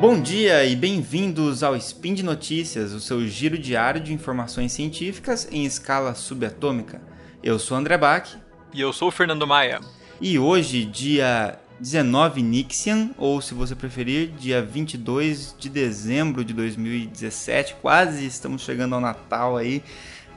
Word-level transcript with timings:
Bom 0.00 0.20
dia 0.20 0.62
e 0.66 0.76
bem-vindos 0.76 1.62
ao 1.62 1.74
Spin 1.74 2.12
de 2.12 2.22
Notícias, 2.22 2.92
o 2.92 3.00
seu 3.00 3.26
giro 3.26 3.56
diário 3.56 3.98
de 3.98 4.12
informações 4.12 4.72
científicas 4.72 5.48
em 5.50 5.64
escala 5.64 6.14
subatômica. 6.14 7.00
Eu 7.42 7.58
sou 7.58 7.78
André 7.78 7.96
Bach. 7.96 8.28
E 8.74 8.80
eu 8.80 8.92
sou 8.92 9.08
o 9.08 9.10
Fernando 9.10 9.46
Maia. 9.46 9.80
E 10.20 10.38
hoje, 10.38 10.84
dia 10.84 11.58
19 11.80 12.42
Nixian, 12.42 13.10
ou 13.16 13.40
se 13.40 13.54
você 13.54 13.74
preferir, 13.74 14.28
dia 14.38 14.60
22 14.60 15.56
de 15.58 15.70
dezembro 15.70 16.44
de 16.44 16.52
2017, 16.52 17.76
quase 17.80 18.26
estamos 18.26 18.60
chegando 18.60 18.94
ao 18.94 19.00
Natal 19.00 19.56
aí 19.56 19.82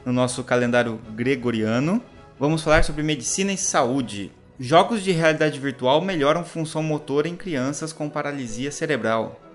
no 0.06 0.12
nosso 0.12 0.42
calendário 0.42 0.98
gregoriano. 1.14 2.02
Vamos 2.38 2.62
falar 2.62 2.82
sobre 2.82 3.02
medicina 3.02 3.52
e 3.52 3.58
saúde. 3.58 4.32
Jogos 4.58 5.02
de 5.02 5.12
realidade 5.12 5.60
virtual 5.60 6.00
melhoram 6.00 6.44
função 6.44 6.82
motora 6.82 7.28
em 7.28 7.36
crianças 7.36 7.92
com 7.92 8.08
paralisia 8.08 8.72
cerebral. 8.72 9.49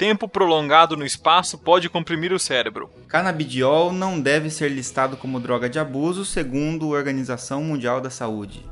Tempo 0.00 0.26
prolongado 0.26 0.96
no 0.96 1.04
espaço 1.04 1.58
pode 1.58 1.90
comprimir 1.90 2.32
o 2.32 2.38
cérebro. 2.38 2.88
Canabidiol 3.06 3.92
não 3.92 4.18
deve 4.18 4.48
ser 4.48 4.70
listado 4.70 5.14
como 5.14 5.38
droga 5.38 5.68
de 5.68 5.78
abuso, 5.78 6.24
segundo 6.24 6.86
a 6.86 6.96
Organização 6.96 7.62
Mundial 7.62 8.00
da 8.00 8.08
Saúde. 8.08 8.64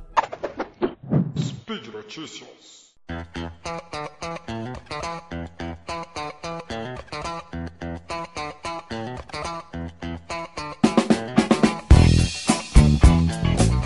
Speed 1.39 1.89
Notícias. 1.89 2.95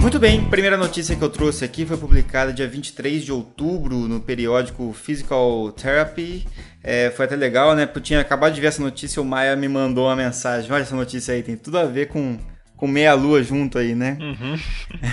Muito 0.01 0.21
bem, 0.21 0.45
primeira 0.49 0.77
notícia 0.77 1.17
que 1.17 1.23
eu 1.25 1.31
trouxe 1.31 1.65
aqui 1.65 1.85
foi 1.85 1.97
publicada 1.97 2.53
dia 2.53 2.69
23 2.69 3.25
de 3.25 3.33
outubro 3.33 3.97
no 3.97 4.21
periódico 4.21 4.93
Physical 4.93 5.73
Therapy. 5.73 6.47
É, 6.83 7.11
foi 7.11 7.27
até 7.27 7.37
legal, 7.37 7.75
né? 7.75 7.87
Porque 7.87 7.99
eu 7.99 8.03
tinha 8.03 8.21
acabado 8.21 8.55
de 8.55 8.61
ver 8.61 8.69
essa 8.69 8.83
notícia, 8.83 9.23
o 9.23 9.25
Maia 9.25 9.55
me 9.57 9.69
mandou 9.69 10.07
uma 10.07 10.17
mensagem. 10.17 10.71
Olha 10.73 10.83
essa 10.83 10.97
notícia 10.97 11.35
aí, 11.35 11.43
tem 11.43 11.57
tudo 11.57 11.79
a 11.79 11.85
ver 11.85 12.09
com, 12.09 12.39
com 12.77 12.87
meia 12.87 13.15
lua 13.15 13.43
junto 13.43 13.79
aí, 13.79 13.95
né? 13.95 14.19
Uhum. 14.21 14.59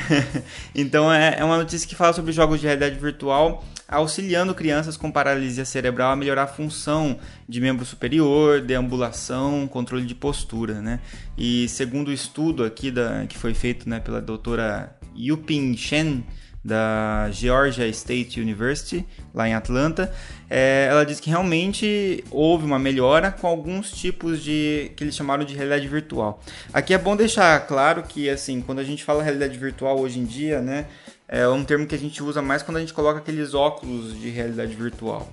então 0.74 1.12
é, 1.12 1.38
é 1.40 1.44
uma 1.44 1.58
notícia 1.58 1.88
que 1.88 1.96
fala 1.96 2.14
sobre 2.14 2.32
jogos 2.32 2.60
de 2.60 2.66
realidade 2.66 2.98
virtual 2.98 3.64
auxiliando 3.90 4.54
crianças 4.54 4.96
com 4.96 5.12
paralisia 5.12 5.66
cerebral 5.66 6.12
a 6.12 6.16
melhorar 6.16 6.44
a 6.44 6.48
função 6.48 7.18
de 7.48 7.60
membro 7.60 7.84
superior, 7.84 8.62
deambulação, 8.62 9.68
controle 9.68 10.06
de 10.06 10.14
postura, 10.14 10.80
né? 10.80 11.00
E 11.36 11.68
segundo 11.68 12.10
o 12.10 12.14
estudo 12.14 12.64
aqui 12.64 12.92
da, 12.92 13.26
que 13.28 13.38
foi 13.38 13.54
feito 13.56 13.90
né, 13.90 14.00
pela 14.00 14.22
doutora 14.22 14.96
Yuping 15.18 15.76
Shen, 15.76 16.24
da 16.64 17.30
Georgia 17.32 17.88
State 17.88 18.40
University, 18.40 19.06
lá 19.34 19.48
em 19.48 19.54
Atlanta, 19.54 20.14
é, 20.50 20.88
ela 20.90 21.06
diz 21.06 21.20
que 21.20 21.30
realmente 21.30 22.24
houve 22.30 22.66
uma 22.66 22.78
melhora 22.78 23.32
com 23.32 23.48
alguns 23.48 23.92
tipos 23.92 24.44
de 24.44 24.92
que 24.96 25.04
eles 25.04 25.16
chamaram 25.16 25.46
de 25.46 25.56
realidade 25.56 25.88
virtual. 25.88 26.42
Aqui 26.74 26.94
é 26.94 26.98
bom 26.98 27.16
deixar 27.16 27.66
claro 27.66 28.04
que 28.04 28.30
assim, 28.30 28.62
quando 28.62 28.80
a 28.80 28.84
gente 28.84 29.04
fala 29.04 29.24
realidade 29.24 29.58
virtual 29.58 30.00
hoje 30.00 30.20
em 30.20 30.26
dia, 30.26 30.62
né, 30.62 30.86
é 31.32 31.48
um 31.48 31.64
termo 31.64 31.86
que 31.86 31.94
a 31.94 31.98
gente 31.98 32.24
usa 32.24 32.42
mais 32.42 32.64
quando 32.64 32.78
a 32.78 32.80
gente 32.80 32.94
coloca 32.94 33.20
aqueles 33.20 33.54
óculos 33.54 34.20
de 34.20 34.30
realidade 34.30 34.74
virtual. 34.74 35.30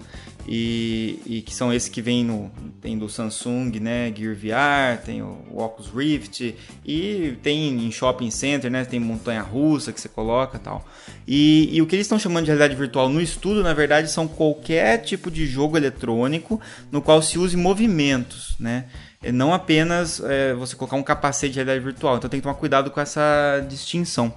E, 0.48 1.20
e, 1.26 1.42
que 1.42 1.52
são 1.52 1.72
esses 1.72 1.88
que 1.88 2.00
vem 2.00 2.24
no 2.24 2.52
tem 2.80 2.96
do 2.96 3.08
Samsung, 3.08 3.80
né, 3.80 4.12
Gear 4.14 4.36
VR, 4.36 5.02
tem 5.04 5.20
o, 5.20 5.38
o 5.50 5.60
Oculus 5.60 5.90
Rift 5.90 6.54
e 6.84 7.36
tem 7.42 7.84
em 7.84 7.90
shopping 7.90 8.30
center, 8.30 8.70
né, 8.70 8.84
tem 8.84 9.00
montanha 9.00 9.42
russa 9.42 9.92
que 9.92 10.00
você 10.00 10.08
coloca, 10.08 10.56
tal. 10.56 10.86
E, 11.26 11.68
e 11.72 11.82
o 11.82 11.86
que 11.86 11.96
eles 11.96 12.04
estão 12.04 12.18
chamando 12.18 12.44
de 12.44 12.50
realidade 12.50 12.76
virtual 12.76 13.08
no 13.08 13.20
estudo, 13.20 13.62
na 13.62 13.74
verdade, 13.74 14.08
são 14.08 14.28
qualquer 14.28 14.98
tipo 14.98 15.32
de 15.32 15.46
jogo 15.46 15.76
eletrônico 15.76 16.60
no 16.92 17.02
qual 17.02 17.20
se 17.22 17.38
use 17.38 17.56
movimentos, 17.56 18.54
né? 18.60 18.84
Não 19.32 19.52
apenas 19.52 20.20
é, 20.20 20.54
você 20.54 20.76
colocar 20.76 20.94
um 20.94 21.02
capacete 21.02 21.54
de 21.54 21.58
realidade 21.58 21.82
virtual. 21.82 22.18
Então 22.18 22.30
tem 22.30 22.38
que 22.38 22.44
tomar 22.44 22.54
cuidado 22.54 22.90
com 22.92 23.00
essa 23.00 23.66
distinção. 23.68 24.32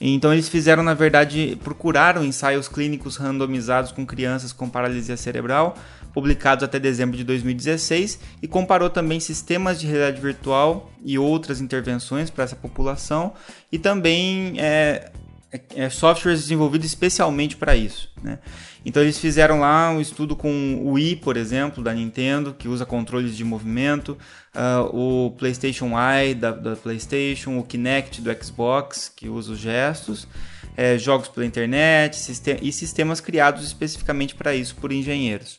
Então 0.00 0.32
eles 0.32 0.48
fizeram, 0.48 0.82
na 0.82 0.94
verdade, 0.94 1.58
procuraram 1.62 2.24
ensaios 2.24 2.68
clínicos 2.68 3.16
randomizados 3.16 3.90
com 3.90 4.06
crianças 4.06 4.52
com 4.52 4.68
paralisia 4.68 5.16
cerebral, 5.16 5.76
publicados 6.12 6.62
até 6.62 6.78
dezembro 6.78 7.16
de 7.16 7.24
2016, 7.24 8.18
e 8.42 8.48
comparou 8.48 8.88
também 8.88 9.18
sistemas 9.18 9.80
de 9.80 9.86
realidade 9.86 10.20
virtual 10.20 10.90
e 11.04 11.18
outras 11.18 11.60
intervenções 11.60 12.30
para 12.30 12.44
essa 12.44 12.56
população, 12.56 13.32
e 13.72 13.78
também 13.78 14.54
é, 14.58 15.10
é, 15.50 15.60
é, 15.76 15.90
softwares 15.90 16.42
desenvolvidos 16.42 16.86
especialmente 16.86 17.56
para 17.56 17.74
isso. 17.74 18.10
Né? 18.22 18.38
Então 18.84 19.02
eles 19.02 19.18
fizeram 19.18 19.60
lá 19.60 19.90
um 19.90 20.00
estudo 20.00 20.36
com 20.36 20.74
o 20.82 20.92
Wii, 20.92 21.16
por 21.16 21.36
exemplo, 21.36 21.82
da 21.82 21.92
Nintendo, 21.94 22.54
que 22.54 22.68
usa 22.68 22.84
controles 22.84 23.36
de 23.36 23.44
movimento, 23.44 24.18
uh, 24.54 24.94
o 24.94 25.30
PlayStation 25.32 25.92
Eye 25.98 26.34
da, 26.34 26.50
da, 26.50 26.76
PlayStation, 26.76 27.58
o 27.58 27.62
Kinect 27.62 28.20
do 28.20 28.44
Xbox, 28.44 29.10
que 29.14 29.28
usa 29.28 29.52
os 29.52 29.58
gestos, 29.58 30.28
é, 30.76 30.98
jogos 30.98 31.28
pela 31.28 31.46
internet 31.46 32.16
sistem 32.16 32.58
e 32.62 32.70
sistemas 32.70 33.20
criados 33.20 33.64
especificamente 33.64 34.34
para 34.34 34.54
isso 34.54 34.76
por 34.76 34.92
engenheiros. 34.92 35.58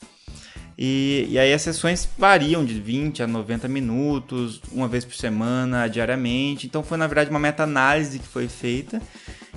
E, 0.82 1.28
e, 1.30 1.38
aí 1.38 1.52
as 1.52 1.62
sessões 1.62 2.08
variam 2.18 2.64
de 2.64 2.80
20 2.80 3.24
a 3.24 3.28
90 3.28 3.68
minutos, 3.68 4.62
uma 4.72 4.88
vez 4.88 5.04
por 5.04 5.14
semana, 5.14 5.90
diariamente. 5.90 6.68
Então 6.68 6.82
foi 6.82 6.98
na 6.98 7.06
verdade 7.06 7.30
uma 7.30 7.40
meta-análise 7.40 8.18
que 8.18 8.26
foi 8.26 8.48
feita 8.48 9.02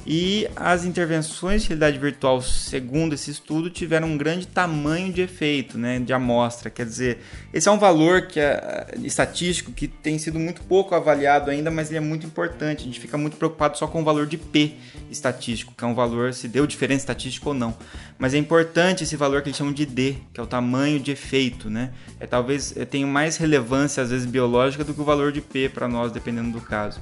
e 0.07 0.49
as 0.57 0.85
intervenções 0.85 1.63
de 1.63 1.69
realidade 1.69 1.99
virtual, 1.99 2.43
segundo 2.43 3.15
esse 3.15 3.31
estudo, 3.31 3.71
tiveram 3.71 4.09
um 4.09 4.17
grande 4.17 4.47
tamanho 4.47 5.13
de 5.13 5.23
efeito, 5.23 5.79
né, 5.79 6.01
de 6.01 6.13
amostra. 6.13 6.71
Quer 6.71 6.87
dizer, 6.87 7.19
esse 7.55 7.69
é 7.69 7.71
um 7.71 7.79
valor 7.79 8.23
que 8.23 8.41
é, 8.41 8.95
estatístico 9.03 9.71
que 9.71 9.87
tem 9.87 10.19
sido 10.19 10.39
muito 10.39 10.63
pouco 10.63 10.95
avaliado 10.95 11.51
ainda, 11.51 11.71
mas 11.71 11.89
ele 11.89 11.99
é 11.99 12.01
muito 12.01 12.27
importante. 12.27 12.83
A 12.83 12.85
gente 12.85 12.99
fica 12.99 13.17
muito 13.17 13.37
preocupado 13.37 13.79
só 13.79 13.87
com 13.87 14.03
o 14.03 14.05
valor 14.05 14.27
de 14.27 14.37
P 14.37 14.75
estatístico, 15.11 15.73
que 15.77 15.85
é 15.85 15.87
um 15.87 15.95
valor 15.95 16.35
se 16.35 16.49
deu 16.49 16.67
diferença 16.67 17.03
estatística 17.03 17.49
ou 17.49 17.55
não. 17.55 17.77
Mas 18.19 18.35
é 18.35 18.39
importante 18.39 19.05
esse 19.05 19.17
valor 19.17 19.43
que 19.43 19.49
eles 19.49 19.57
chamam 19.57 19.73
de 19.73 19.87
D, 19.87 20.17
que 20.33 20.41
é 20.41 20.43
o 20.43 20.47
tamanho 20.47 20.99
de 20.99 21.13
efeito, 21.13 21.71
né? 21.71 21.91
É 22.19 22.27
talvez 22.27 22.77
é, 22.77 22.85
tenha 22.85 23.07
mais 23.07 23.37
relevância 23.37 24.03
às 24.03 24.11
vezes 24.11 24.27
biológica 24.27 24.83
do 24.83 24.93
que 24.93 25.01
o 25.01 25.05
valor 25.05 25.31
de 25.31 25.41
P 25.41 25.69
para 25.69 25.87
nós, 25.87 26.11
dependendo 26.11 26.51
do 26.51 26.61
caso. 26.61 27.01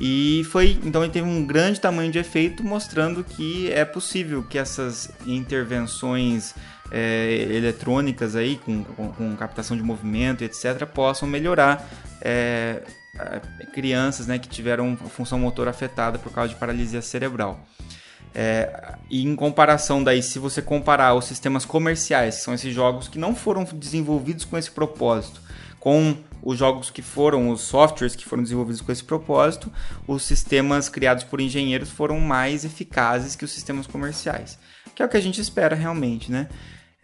E 0.00 0.42
foi, 0.50 0.78
então 0.84 1.02
ele 1.02 1.12
teve 1.12 1.26
um 1.26 1.46
grande 1.46 1.80
tamanho 1.80 2.10
de 2.10 2.18
efeito, 2.18 2.64
mostrando 2.64 3.22
que 3.22 3.70
é 3.70 3.84
possível 3.84 4.42
que 4.42 4.58
essas 4.58 5.10
intervenções 5.26 6.54
é, 6.90 7.46
eletrônicas 7.50 8.34
aí, 8.34 8.56
com, 8.56 8.84
com, 8.84 9.12
com, 9.12 9.36
captação 9.36 9.76
de 9.76 9.82
movimento, 9.82 10.42
etc., 10.42 10.86
possam 10.86 11.28
melhorar 11.28 11.88
é, 12.20 12.82
crianças 13.72 14.26
né, 14.26 14.38
que 14.38 14.48
tiveram 14.48 14.96
função 14.96 15.38
motor 15.38 15.68
afetada 15.68 16.18
por 16.18 16.32
causa 16.32 16.52
de 16.52 16.58
paralisia 16.58 17.02
cerebral. 17.02 17.60
É, 18.34 18.94
e 19.10 19.22
em 19.22 19.36
comparação 19.36 20.02
daí, 20.02 20.22
se 20.22 20.38
você 20.38 20.62
comparar 20.62 21.14
os 21.14 21.26
sistemas 21.26 21.64
comerciais, 21.64 22.36
que 22.36 22.42
são 22.42 22.54
esses 22.54 22.74
jogos 22.74 23.08
que 23.08 23.18
não 23.18 23.34
foram 23.34 23.64
desenvolvidos 23.64 24.44
com 24.44 24.56
esse 24.56 24.70
propósito, 24.70 25.40
com 25.78 26.16
os 26.42 26.58
jogos 26.58 26.90
que 26.90 27.02
foram, 27.02 27.50
os 27.50 27.60
softwares 27.60 28.16
que 28.16 28.24
foram 28.24 28.42
desenvolvidos 28.42 28.80
com 28.80 28.90
esse 28.90 29.04
propósito, 29.04 29.72
os 30.06 30.22
sistemas 30.22 30.88
criados 30.88 31.24
por 31.24 31.40
engenheiros 31.40 31.90
foram 31.90 32.18
mais 32.18 32.64
eficazes 32.64 33.36
que 33.36 33.44
os 33.44 33.52
sistemas 33.52 33.86
comerciais, 33.86 34.58
que 34.94 35.02
é 35.02 35.06
o 35.06 35.08
que 35.08 35.16
a 35.16 35.22
gente 35.22 35.40
espera 35.40 35.76
realmente, 35.76 36.30
né? 36.30 36.48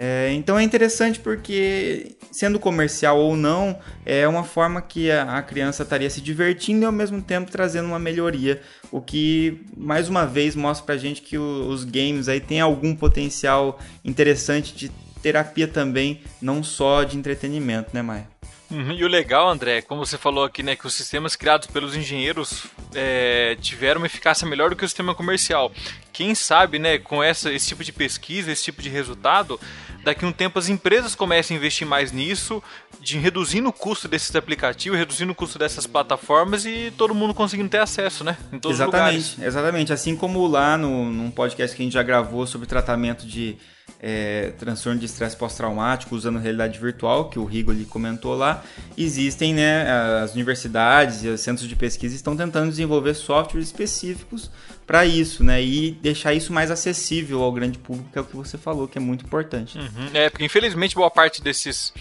É, 0.00 0.32
então 0.32 0.56
é 0.56 0.62
interessante 0.62 1.18
porque, 1.18 2.16
sendo 2.30 2.60
comercial 2.60 3.18
ou 3.18 3.36
não, 3.36 3.76
é 4.06 4.28
uma 4.28 4.44
forma 4.44 4.80
que 4.80 5.10
a, 5.10 5.38
a, 5.38 5.42
criança 5.42 5.82
estaria 5.82 6.08
se 6.08 6.20
divertindo 6.20 6.82
e 6.82 6.86
ao 6.86 6.92
mesmo 6.92 7.20
tempo 7.20 7.50
trazendo 7.50 7.88
uma 7.88 7.98
melhoria, 7.98 8.62
o 8.92 9.00
que 9.00 9.60
mais 9.76 10.08
uma 10.08 10.24
vez 10.24 10.54
mostra 10.54 10.86
pra 10.86 10.96
gente 10.96 11.20
que 11.20 11.36
o, 11.36 11.66
os 11.68 11.82
games 11.82 12.28
aí 12.28 12.40
têm 12.40 12.60
algum 12.60 12.94
potencial 12.94 13.80
interessante 14.04 14.72
de 14.72 14.88
terapia 15.20 15.66
também, 15.66 16.20
não 16.40 16.62
só 16.62 17.02
de 17.02 17.18
entretenimento, 17.18 17.90
né, 17.92 18.00
Maia? 18.00 18.28
Uhum, 18.70 18.92
e 18.92 19.02
o 19.02 19.08
legal, 19.08 19.48
André, 19.48 19.80
como 19.80 20.04
você 20.04 20.18
falou 20.18 20.44
aqui, 20.44 20.62
né, 20.62 20.76
que 20.76 20.86
os 20.86 20.92
sistemas 20.92 21.34
criados 21.34 21.66
pelos 21.66 21.96
engenheiros 21.96 22.66
é, 22.94 23.56
tiveram 23.62 24.00
uma 24.00 24.06
eficácia 24.06 24.46
melhor 24.46 24.68
do 24.68 24.76
que 24.76 24.84
o 24.84 24.88
sistema 24.88 25.14
comercial. 25.14 25.72
Quem 26.12 26.34
sabe, 26.34 26.78
né, 26.78 26.98
com 26.98 27.22
essa, 27.22 27.50
esse 27.50 27.68
tipo 27.68 27.82
de 27.82 27.92
pesquisa, 27.92 28.52
esse 28.52 28.64
tipo 28.64 28.82
de 28.82 28.90
resultado, 28.90 29.58
daqui 30.08 30.24
a 30.24 30.28
um 30.28 30.32
tempo 30.32 30.58
as 30.58 30.68
empresas 30.68 31.14
comecem 31.14 31.56
a 31.56 31.58
investir 31.58 31.86
mais 31.86 32.12
nisso, 32.12 32.62
de 33.00 33.18
reduzindo 33.18 33.68
o 33.68 33.72
custo 33.72 34.08
desses 34.08 34.34
aplicativos, 34.34 34.98
reduzindo 34.98 35.32
o 35.32 35.34
custo 35.34 35.58
dessas 35.58 35.86
plataformas 35.86 36.64
e 36.64 36.92
todo 36.96 37.14
mundo 37.14 37.34
conseguindo 37.34 37.68
ter 37.68 37.78
acesso, 37.78 38.24
né? 38.24 38.36
Em 38.52 38.58
todos 38.58 38.76
exatamente, 38.78 39.18
os 39.18 39.30
lugares. 39.32 39.46
Exatamente, 39.46 39.92
assim 39.92 40.16
como 40.16 40.46
lá 40.46 40.76
no, 40.76 41.10
num 41.10 41.30
podcast 41.30 41.76
que 41.76 41.82
a 41.82 41.84
gente 41.84 41.92
já 41.92 42.02
gravou 42.02 42.46
sobre 42.46 42.66
tratamento 42.66 43.26
de 43.26 43.56
é, 44.00 44.52
transtorno 44.58 44.98
de 44.98 45.06
estresse 45.06 45.36
pós-traumático 45.36 46.14
usando 46.14 46.38
realidade 46.38 46.78
virtual, 46.78 47.28
que 47.28 47.38
o 47.38 47.44
Rigo 47.44 47.70
ali 47.70 47.84
comentou 47.84 48.34
lá, 48.34 48.62
existem, 48.96 49.54
né, 49.54 49.90
as 50.22 50.34
universidades 50.34 51.24
e 51.24 51.28
os 51.28 51.40
centros 51.40 51.68
de 51.68 51.76
pesquisa 51.76 52.14
estão 52.14 52.36
tentando 52.36 52.70
desenvolver 52.70 53.14
softwares 53.14 53.68
específicos 53.68 54.50
para 54.88 55.04
isso, 55.04 55.44
né? 55.44 55.62
E 55.62 55.90
deixar 55.90 56.32
isso 56.32 56.50
mais 56.50 56.70
acessível 56.70 57.42
ao 57.42 57.52
grande 57.52 57.78
público, 57.78 58.08
que 58.10 58.18
é 58.18 58.22
o 58.22 58.24
que 58.24 58.34
você 58.34 58.56
falou, 58.56 58.88
que 58.88 58.96
é 58.96 59.00
muito 59.00 59.22
importante. 59.22 59.76
Uhum. 59.76 60.08
É, 60.14 60.30
porque 60.30 60.46
infelizmente 60.46 60.94
boa 60.94 61.10
parte 61.10 61.42
desses 61.42 61.92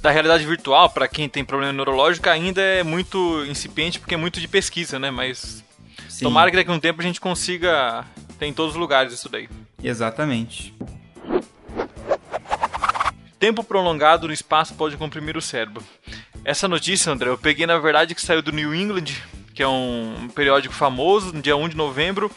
da 0.00 0.10
realidade 0.10 0.46
virtual, 0.46 0.88
para 0.88 1.06
quem 1.06 1.28
tem 1.28 1.44
problema 1.44 1.74
neurológico, 1.74 2.26
ainda 2.30 2.62
é 2.62 2.82
muito 2.82 3.44
incipiente 3.44 4.00
porque 4.00 4.14
é 4.14 4.16
muito 4.16 4.40
de 4.40 4.48
pesquisa, 4.48 4.98
né? 4.98 5.10
Mas 5.10 5.62
Sim. 6.08 6.24
tomara 6.24 6.50
que 6.50 6.56
daqui 6.56 6.70
a 6.70 6.72
um 6.72 6.80
tempo 6.80 7.02
a 7.02 7.04
gente 7.04 7.20
consiga 7.20 8.06
ter 8.38 8.46
em 8.46 8.52
todos 8.54 8.72
os 8.72 8.80
lugares 8.80 9.12
isso 9.12 9.28
daí. 9.28 9.46
Exatamente. 9.84 10.74
Tempo 13.38 13.62
prolongado 13.62 14.26
no 14.26 14.32
espaço 14.32 14.72
pode 14.72 14.96
comprimir 14.96 15.36
o 15.36 15.42
cérebro. 15.42 15.84
Essa 16.42 16.66
notícia, 16.66 17.12
André, 17.12 17.28
eu 17.28 17.36
peguei 17.36 17.66
na 17.66 17.76
verdade 17.76 18.14
que 18.14 18.22
saiu 18.22 18.40
do 18.40 18.52
New 18.52 18.74
England, 18.74 19.12
que 19.56 19.62
é 19.62 19.68
um 19.68 20.28
periódico 20.34 20.74
famoso, 20.74 21.32
no 21.32 21.40
dia 21.40 21.56
1 21.56 21.70
de 21.70 21.76
novembro. 21.76 22.30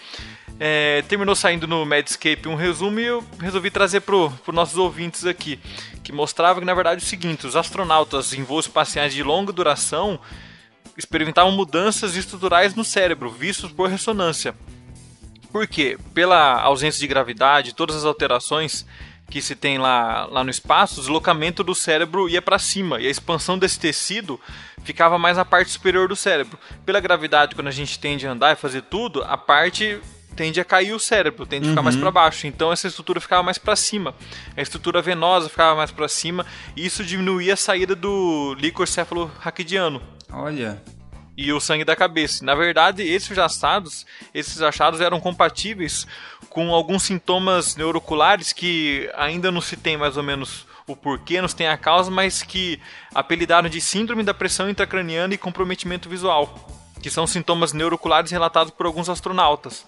É, 0.57 1.01
terminou 1.03 1.35
saindo 1.35 1.67
no 1.67 1.85
Medscape 1.85 2.47
um 2.47 2.55
resumo 2.55 2.97
e 2.99 3.05
eu 3.05 3.23
resolvi 3.39 3.69
trazer 3.69 3.99
para 3.99 4.15
os 4.15 4.33
nossos 4.53 4.77
ouvintes 4.77 5.25
aqui, 5.25 5.59
que 6.01 6.13
mostrava 6.13 6.61
que 6.61 6.65
na 6.65 6.73
verdade 6.73 7.01
é 7.01 7.03
o 7.03 7.07
seguinte, 7.07 7.45
os 7.45 7.57
astronautas 7.57 8.33
em 8.33 8.43
voos 8.43 8.65
espaciais 8.65 9.13
de 9.13 9.21
longa 9.21 9.51
duração 9.51 10.19
experimentavam 10.97 11.51
mudanças 11.51 12.15
estruturais 12.15 12.73
no 12.73 12.85
cérebro, 12.85 13.29
vistos 13.29 13.71
por 13.71 13.89
ressonância. 13.89 14.55
Por 15.51 15.67
quê? 15.67 15.97
Pela 16.13 16.61
ausência 16.61 16.99
de 17.01 17.07
gravidade, 17.07 17.75
todas 17.75 17.97
as 17.97 18.05
alterações 18.05 18.85
que 19.29 19.41
se 19.41 19.55
tem 19.55 19.77
lá, 19.77 20.25
lá 20.25 20.43
no 20.43 20.49
espaço, 20.49 20.99
o 20.99 21.03
deslocamento 21.03 21.63
do 21.63 21.75
cérebro 21.75 22.27
ia 22.27 22.41
para 22.41 22.57
cima 22.57 22.99
e 22.99 23.07
a 23.07 23.09
expansão 23.09 23.57
desse 23.57 23.79
tecido 23.79 24.39
ficava 24.83 25.17
mais 25.19 25.37
na 25.37 25.45
parte 25.45 25.71
superior 25.71 26.07
do 26.07 26.15
cérebro. 26.15 26.57
Pela 26.85 26.99
gravidade, 26.99 27.55
quando 27.55 27.67
a 27.67 27.71
gente 27.71 27.99
tende 27.99 28.25
a 28.25 28.31
andar 28.31 28.53
e 28.53 28.55
fazer 28.55 28.81
tudo, 28.83 29.23
a 29.23 29.37
parte 29.37 29.99
tende 30.35 30.59
a 30.59 30.65
cair 30.65 30.93
o 30.93 30.99
cérebro, 30.99 31.45
tende 31.45 31.67
a 31.67 31.69
ficar 31.69 31.81
mais 31.81 31.95
uhum. 31.95 32.01
para 32.01 32.11
baixo. 32.11 32.47
Então 32.47 32.71
essa 32.71 32.87
estrutura 32.87 33.19
ficava 33.19 33.43
mais 33.43 33.57
para 33.57 33.75
cima. 33.75 34.15
A 34.55 34.61
estrutura 34.61 35.01
venosa 35.01 35.49
ficava 35.49 35.75
mais 35.75 35.91
para 35.91 36.07
cima 36.07 36.45
e 36.75 36.85
isso 36.85 37.03
diminuía 37.03 37.53
a 37.53 37.57
saída 37.57 37.93
do 37.93 38.55
líquor 38.57 38.87
céfalo-raquidiano. 38.87 40.01
Olha, 40.31 40.81
e 41.39 41.53
o 41.53 41.59
sangue 41.61 41.85
da 41.85 41.95
cabeça. 41.95 42.43
Na 42.43 42.53
verdade, 42.53 43.01
esses 43.01 43.37
achados, 43.37 44.05
esses 44.33 44.61
achados 44.61 44.99
eram 44.99 45.21
compatíveis 45.21 46.05
com 46.49 46.73
alguns 46.73 47.03
sintomas 47.03 47.77
neuroculares 47.77 48.51
que 48.51 49.09
ainda 49.15 49.49
não 49.49 49.61
se 49.61 49.77
tem 49.77 49.95
mais 49.95 50.17
ou 50.17 50.23
menos 50.23 50.67
o 50.85 50.97
porquê, 50.97 51.39
não 51.39 51.47
se 51.47 51.55
tem 51.55 51.69
a 51.69 51.77
causa, 51.77 52.11
mas 52.11 52.43
que 52.43 52.77
apelidaram 53.15 53.69
de 53.69 53.79
síndrome 53.79 54.21
da 54.21 54.33
pressão 54.33 54.69
intracraniana 54.69 55.33
e 55.33 55.37
comprometimento 55.37 56.09
visual, 56.09 56.67
que 57.01 57.09
são 57.09 57.25
sintomas 57.25 57.71
neuroculares 57.71 58.31
relatados 58.31 58.73
por 58.73 58.85
alguns 58.85 59.07
astronautas. 59.07 59.85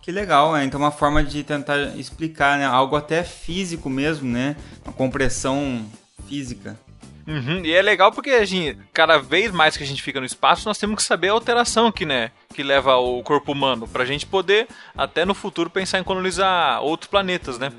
Que 0.00 0.10
legal, 0.10 0.54
né? 0.54 0.64
Então 0.64 0.80
uma 0.80 0.90
forma 0.90 1.22
de 1.22 1.44
tentar 1.44 1.98
explicar, 1.98 2.58
né? 2.58 2.64
Algo 2.64 2.96
até 2.96 3.22
físico 3.22 3.90
mesmo, 3.90 4.30
né? 4.30 4.56
Uma 4.86 4.92
compressão 4.94 5.84
física. 6.26 6.78
Uhum, 7.26 7.64
e 7.64 7.72
é 7.72 7.80
legal 7.80 8.12
porque 8.12 8.30
a 8.30 8.44
gente, 8.44 8.78
cada 8.92 9.18
vez 9.18 9.50
mais 9.50 9.76
que 9.76 9.82
a 9.82 9.86
gente 9.86 10.02
fica 10.02 10.20
no 10.20 10.26
espaço, 10.26 10.68
nós 10.68 10.78
temos 10.78 10.96
que 10.96 11.02
saber 11.02 11.28
a 11.28 11.32
alteração 11.32 11.90
que, 11.90 12.04
né, 12.04 12.30
que 12.54 12.62
leva 12.62 12.96
o 12.96 13.22
corpo 13.22 13.52
humano, 13.52 13.88
pra 13.88 14.04
gente 14.04 14.26
poder, 14.26 14.68
até 14.96 15.24
no 15.24 15.34
futuro, 15.34 15.70
pensar 15.70 15.98
em 15.98 16.04
colonizar 16.04 16.82
outros 16.82 17.10
planetas, 17.10 17.58
né? 17.58 17.72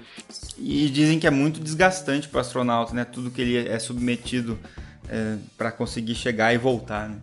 E 0.58 0.90
dizem 0.90 1.20
que 1.20 1.28
é 1.28 1.32
muito 1.32 1.60
desgastante 1.60 2.28
para 2.28 2.40
o 2.40 2.42
astronauta, 2.42 2.94
né? 2.94 3.06
Tudo 3.06 3.30
que 3.30 3.42
ele 3.42 3.68
é 3.68 3.78
submetido 3.78 4.58
é, 5.08 5.38
para 5.58 5.72
conseguir 5.72 6.16
chegar 6.16 6.54
e 6.54 6.58
voltar, 6.58 7.10
né? 7.10 7.18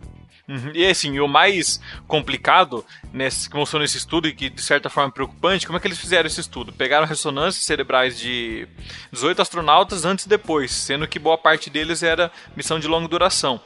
Uhum. 0.47 0.71
E 0.73 0.85
assim, 0.85 1.19
o 1.19 1.27
mais 1.27 1.79
complicado 2.05 2.85
nesse, 3.13 3.49
que 3.49 3.55
mostrou 3.55 3.81
nesse 3.81 3.97
estudo 3.97 4.27
e 4.27 4.33
que 4.33 4.49
de 4.49 4.61
certa 4.61 4.89
forma 4.89 5.09
é 5.09 5.13
preocupante, 5.13 5.65
como 5.65 5.77
é 5.77 5.79
que 5.79 5.87
eles 5.87 5.99
fizeram 5.99 6.27
esse 6.27 6.41
estudo? 6.41 6.73
Pegaram 6.73 7.07
ressonâncias 7.07 7.63
cerebrais 7.63 8.19
de 8.19 8.67
18 9.11 9.41
astronautas 9.41 10.03
antes 10.03 10.25
e 10.25 10.29
depois, 10.29 10.71
sendo 10.71 11.07
que 11.07 11.17
boa 11.17 11.37
parte 11.37 11.69
deles 11.69 12.03
era 12.03 12.31
missão 12.55 12.79
de 12.79 12.87
longa 12.87 13.07
duração. 13.07 13.61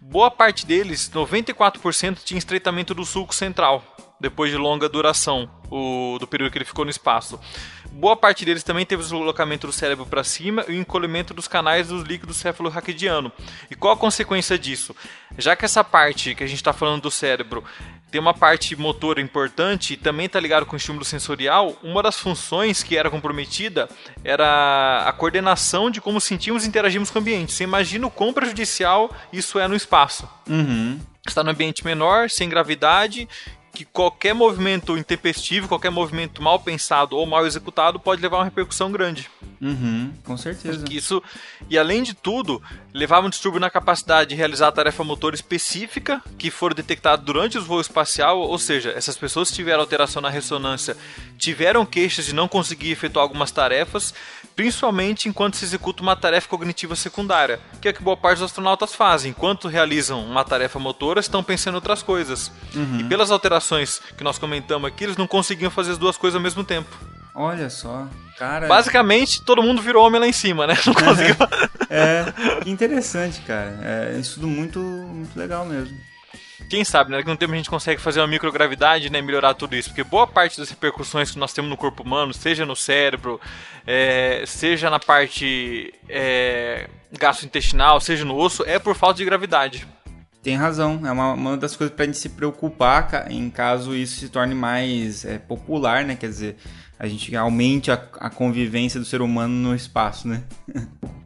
Boa 0.00 0.30
parte 0.30 0.64
deles, 0.64 1.10
94%, 1.10 2.18
tinha 2.24 2.38
estreitamento 2.38 2.94
do 2.94 3.04
sulco 3.04 3.34
central, 3.34 3.84
depois 4.18 4.50
de 4.50 4.56
longa 4.56 4.88
duração, 4.88 5.50
o, 5.70 6.16
do 6.18 6.26
período 6.26 6.52
que 6.52 6.58
ele 6.58 6.64
ficou 6.64 6.84
no 6.84 6.90
espaço 6.90 7.38
boa 7.94 8.16
parte 8.16 8.44
deles 8.44 8.62
também 8.62 8.84
teve 8.84 9.02
o 9.02 9.04
deslocamento 9.04 9.66
do 9.66 9.72
cérebro 9.72 10.04
para 10.04 10.24
cima 10.24 10.64
e 10.68 10.72
o 10.72 10.80
encolhimento 10.80 11.32
dos 11.32 11.46
canais 11.46 11.88
dos 11.88 12.02
líquidos 12.02 12.36
céfalo-raquidiano. 12.36 13.30
E 13.70 13.74
qual 13.74 13.94
a 13.94 13.96
consequência 13.96 14.58
disso? 14.58 14.94
Já 15.38 15.54
que 15.54 15.64
essa 15.64 15.84
parte 15.84 16.34
que 16.34 16.42
a 16.42 16.46
gente 16.46 16.58
está 16.58 16.72
falando 16.72 17.02
do 17.02 17.10
cérebro 17.10 17.64
tem 18.10 18.20
uma 18.20 18.34
parte 18.34 18.76
motora 18.76 19.20
importante 19.20 19.94
e 19.94 19.96
também 19.96 20.26
está 20.26 20.38
ligado 20.38 20.66
com 20.66 20.74
o 20.74 20.76
estímulo 20.76 21.04
sensorial, 21.04 21.76
uma 21.82 22.02
das 22.02 22.18
funções 22.18 22.82
que 22.82 22.96
era 22.96 23.10
comprometida 23.10 23.88
era 24.22 25.04
a 25.06 25.12
coordenação 25.12 25.90
de 25.90 26.00
como 26.00 26.20
sentimos 26.20 26.64
e 26.64 26.68
interagimos 26.68 27.10
com 27.10 27.18
o 27.18 27.22
ambiente. 27.22 27.52
Você 27.52 27.64
imagina 27.64 28.06
o 28.06 28.10
quão 28.10 28.32
prejudicial 28.32 29.10
isso 29.32 29.58
é 29.58 29.66
no 29.66 29.74
espaço. 29.74 30.28
Uhum. 30.48 31.00
Está 31.26 31.42
no 31.42 31.50
ambiente 31.50 31.84
menor, 31.84 32.28
sem 32.28 32.48
gravidade 32.48 33.28
que 33.74 33.84
qualquer 33.84 34.32
movimento 34.34 34.96
intempestivo, 34.96 35.66
qualquer 35.66 35.90
movimento 35.90 36.40
mal 36.40 36.60
pensado 36.60 37.16
ou 37.16 37.26
mal 37.26 37.44
executado 37.44 37.98
pode 37.98 38.22
levar 38.22 38.36
a 38.36 38.40
uma 38.40 38.44
repercussão 38.44 38.92
grande. 38.92 39.28
Uhum, 39.60 40.12
com 40.24 40.36
certeza. 40.36 40.84
Isso, 40.90 41.22
e 41.68 41.76
além 41.76 42.02
de 42.02 42.14
tudo, 42.14 42.62
levava 42.92 43.26
um 43.26 43.30
distúrbio 43.30 43.60
na 43.60 43.70
capacidade 43.70 44.30
de 44.30 44.36
realizar 44.36 44.68
a 44.68 44.72
tarefa 44.72 45.02
motora 45.02 45.34
específica 45.34 46.22
que 46.38 46.50
for 46.50 46.72
detectada 46.72 47.22
durante 47.22 47.58
o 47.58 47.62
voo 47.62 47.80
espacial, 47.80 48.38
ou 48.40 48.58
seja, 48.58 48.90
essas 48.90 49.16
pessoas 49.16 49.48
que 49.48 49.56
tiveram 49.56 49.80
alteração 49.80 50.22
na 50.22 50.28
ressonância 50.28 50.96
tiveram 51.36 51.84
queixas 51.84 52.26
de 52.26 52.34
não 52.34 52.46
conseguir 52.46 52.90
efetuar 52.90 53.22
algumas 53.22 53.50
tarefas, 53.50 54.14
principalmente 54.54 55.28
enquanto 55.28 55.56
se 55.56 55.64
executa 55.64 56.02
uma 56.02 56.16
tarefa 56.16 56.48
cognitiva 56.48 56.94
secundária, 56.94 57.60
que 57.80 57.88
é 57.88 57.90
o 57.90 57.94
que 57.94 58.02
boa 58.02 58.16
parte 58.16 58.38
dos 58.38 58.46
astronautas 58.46 58.94
fazem. 58.94 59.30
Enquanto 59.30 59.68
realizam 59.68 60.24
uma 60.24 60.44
tarefa 60.44 60.78
motora, 60.78 61.20
estão 61.20 61.42
pensando 61.42 61.74
em 61.74 61.76
outras 61.76 62.02
coisas. 62.02 62.50
Uhum. 62.74 63.00
E 63.00 63.04
pelas 63.04 63.30
alterações 63.30 64.00
que 64.16 64.24
nós 64.24 64.38
comentamos 64.38 64.88
aqui, 64.88 65.04
eles 65.04 65.16
não 65.16 65.26
conseguiam 65.26 65.70
fazer 65.70 65.92
as 65.92 65.98
duas 65.98 66.16
coisas 66.16 66.36
ao 66.36 66.42
mesmo 66.42 66.64
tempo. 66.64 66.96
Olha 67.34 67.68
só, 67.68 68.06
cara. 68.38 68.68
Basicamente, 68.68 69.42
todo 69.42 69.62
mundo 69.62 69.82
virou 69.82 70.06
homem 70.06 70.20
lá 70.20 70.28
em 70.28 70.32
cima, 70.32 70.68
né? 70.68 70.74
Não 70.86 70.94
conseguiu. 70.94 71.34
é, 71.90 72.60
que 72.62 72.70
interessante, 72.70 73.40
cara. 73.40 73.76
É 73.82 74.14
um 74.16 74.20
estudo 74.20 74.46
muito, 74.46 74.78
muito 74.78 75.36
legal 75.36 75.66
mesmo 75.66 76.13
quem 76.68 76.84
sabe, 76.84 77.10
né? 77.10 77.18
Daqui 77.18 77.30
a 77.30 77.32
um 77.32 77.36
tempo 77.36 77.52
a 77.52 77.56
gente 77.56 77.70
consegue 77.70 78.00
fazer 78.00 78.20
uma 78.20 78.26
microgravidade, 78.26 79.10
né? 79.10 79.20
Melhorar 79.20 79.54
tudo 79.54 79.76
isso. 79.76 79.90
Porque 79.90 80.04
boa 80.04 80.26
parte 80.26 80.58
das 80.58 80.70
repercussões 80.70 81.30
que 81.30 81.38
nós 81.38 81.52
temos 81.52 81.70
no 81.70 81.76
corpo 81.76 82.02
humano, 82.02 82.32
seja 82.34 82.66
no 82.66 82.74
cérebro, 82.74 83.40
é, 83.86 84.44
seja 84.46 84.90
na 84.90 84.98
parte 84.98 85.92
é, 86.08 86.88
gastrointestinal, 87.18 88.00
seja 88.00 88.24
no 88.24 88.36
osso, 88.36 88.64
é 88.66 88.78
por 88.78 88.94
falta 88.94 89.18
de 89.18 89.24
gravidade. 89.24 89.86
Tem 90.42 90.56
razão, 90.56 91.00
é 91.04 91.10
uma, 91.10 91.32
uma 91.32 91.56
das 91.56 91.74
coisas 91.74 91.94
para 91.94 92.04
a 92.04 92.06
gente 92.06 92.18
se 92.18 92.28
preocupar 92.28 93.30
em 93.30 93.48
caso 93.48 93.94
isso 93.94 94.20
se 94.20 94.28
torne 94.28 94.54
mais 94.54 95.24
é, 95.24 95.38
popular, 95.38 96.04
né? 96.04 96.16
Quer 96.16 96.28
dizer, 96.28 96.56
a 96.98 97.06
gente 97.06 97.34
aumente 97.34 97.90
a, 97.90 97.94
a 98.20 98.28
convivência 98.28 99.00
do 99.00 99.06
ser 99.06 99.22
humano 99.22 99.54
no 99.54 99.74
espaço, 99.74 100.28
né? 100.28 100.42